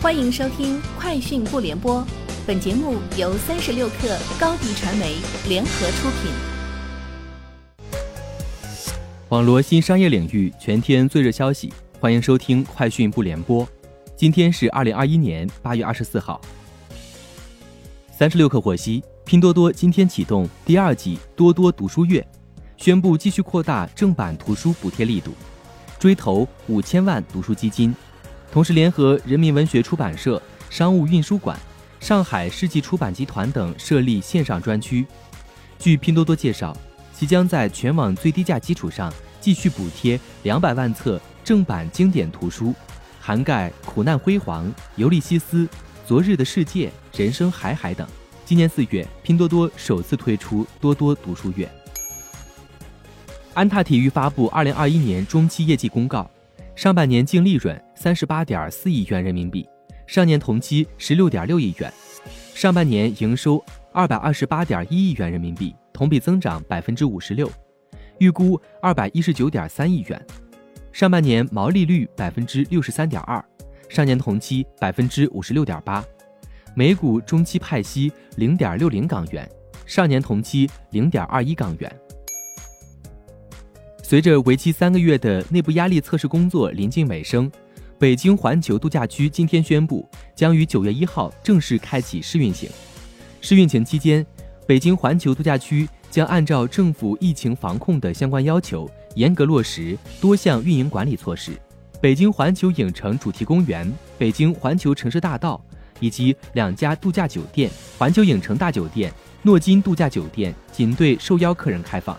[0.00, 2.00] 欢迎收听《快讯不联播》，
[2.46, 5.16] 本节目由三十六克高低传媒
[5.48, 6.30] 联合出品。
[9.30, 13.66] 网罗新商业领域全天最热消息，欢迎收听《快讯不联播》。
[14.16, 16.40] 今天是二零二一年八月二十四号。
[18.16, 22.24] 三十六克获悉，拼多多今天启动第二季多多读书月，
[22.76, 25.32] 宣布继续扩大正版图书补贴力度，
[25.98, 27.92] 追投五千万读书基金。
[28.50, 31.56] 同时，联合人民文学出版社、商务印书馆、
[32.00, 35.06] 上海世纪出版集团等设立线上专区。
[35.78, 36.76] 据拼多多介绍，
[37.12, 42.74] 即将在全网最低价基础上继续补贴两百万册正版经典图书，
[43.20, 45.58] 涵盖《苦难辉煌》《尤利西斯》
[46.06, 46.88] 《昨日的世界》
[47.20, 48.08] 《人生海海》等。
[48.46, 51.70] 今年四月，拼多多首次推出多多读书月。
[53.52, 56.28] 安踏体育发布二零二一年中期业绩公告。
[56.78, 59.68] 上半年净利润三十八点四亿元人民币，
[60.06, 61.90] 上年同期十六点六亿元；
[62.54, 63.60] 上半年营收
[63.92, 67.50] 二百二十八点一亿元人民币，同比增长百分之五十六，
[68.18, 70.16] 预估二百一十九点三亿元；
[70.92, 73.44] 上半年毛利率百分之六十三点二，
[73.88, 76.00] 上年同期百分之五十六点八；
[76.76, 79.50] 每股中期派息零点六零港元，
[79.84, 81.92] 上年同期零点二一港元。
[84.08, 87.52] 随着为期三个月的内部压力测试工作临近尾声，
[87.98, 92.70] 北京环球度假区今天宣布，将于九月一号正式开启试运行。
[93.42, 94.24] 试运行期间，
[94.66, 101.52] 北京环球度假区将按照政府疫情防控的相关要求，严格落实多项运营管理措施。
[102.00, 105.62] 北京环球影城主题公园、北京环球城市大道
[106.00, 109.12] 以及两家度假酒店——环球影城大酒店、
[109.42, 112.18] 诺金度假酒店——仅对受邀客人开放。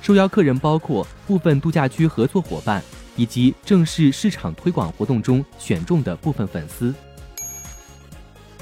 [0.00, 2.82] 受邀客人包括部分度假区合作伙伴
[3.16, 6.94] 以及正式市场推广活动中选中的部分粉丝。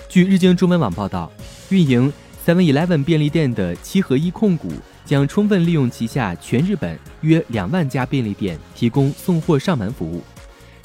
[0.08, 1.30] 据日经中文网报道，
[1.70, 2.12] 运营
[2.46, 4.72] Seven Eleven 便利店的七合一控股
[5.04, 10.22] 将充分利用旗下全日本约两万家便利店提供送货上门服务。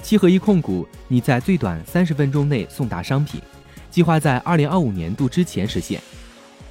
[0.01, 3.41] 七合一控股拟在最短三十分钟内送达商品，
[3.91, 6.01] 计划在二零二五年度之前实现。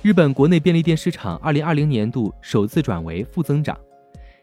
[0.08, 3.78] 日本国内便利店市场二零二零年度首次转为负增长，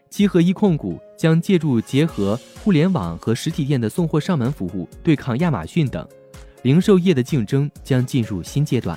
[0.08, 6.06] 七合一控股将借助结合互联网和实体店的送货上门服务，对抗亚马逊等
[6.62, 8.96] 零售业的竞争将进入新阶段。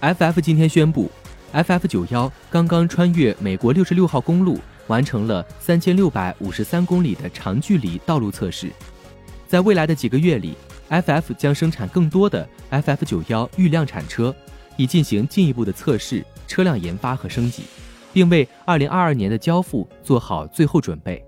[0.00, 1.08] FF 今天宣布
[1.52, 4.58] ，FF 九幺刚刚穿越美国六十六号公路，
[4.88, 8.72] 完成了三千六百五十三公里的长距离道路测试，
[9.46, 10.56] 在未来的几个月里
[10.90, 14.34] ，FF 将生产更多的 FF 九幺预量产车。
[14.80, 17.64] 以进行进一步的测试、车辆研发和升级，
[18.14, 21.22] 并为二零二二年的交付做好最后准备。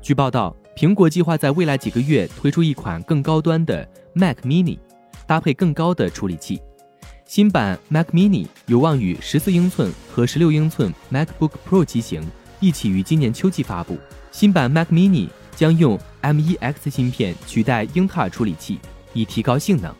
[0.00, 4.78] 据报道，苹果计划在未来几个月推出一款更高端的 Mac Mini，
[5.26, 6.62] 搭配更高的处理器。
[7.26, 12.26] 新版 Mac Mini 有望与十四英寸和十六英寸 MacBook Pro 机型
[12.58, 13.98] 一起于今年秋季发布。
[14.32, 18.78] 新版 Mac Mini 将用 M1X 芯片取代英特尔处理器，
[19.12, 19.94] 以提高性能。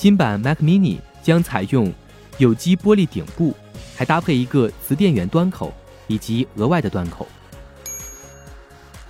[0.00, 1.92] 新版 Mac Mini 将采用
[2.38, 3.54] 有机玻璃顶部，
[3.94, 5.70] 还搭配一个磁电源端口
[6.06, 7.28] 以及额外的端口。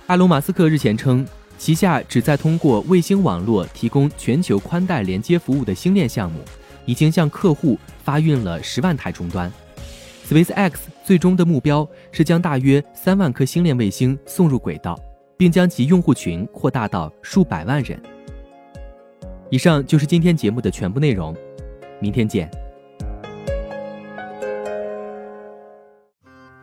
[0.07, 1.25] 埃隆·马斯克日前称，
[1.57, 6.41] 旗下旨在通过卫星网络提供全球宽带连接服务的星链项目，
[6.85, 9.49] 已经向客户发运了十万台终端。
[10.27, 10.73] SpaceX
[11.05, 14.99] 最终的目标是将大约三万颗星链卫星送入轨道，
[15.37, 17.97] 并将其用户群扩大到数百万人。
[19.51, 21.35] 以上就是今天节目的全部内容，
[21.99, 22.49] 明天见。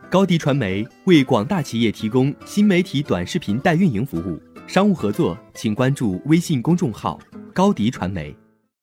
[0.08, 7.18] 高迪传媒为广大企业提供新媒体短视频代运营服务，商务合作请关注微信公众号
[7.52, 8.34] “高迪传媒”。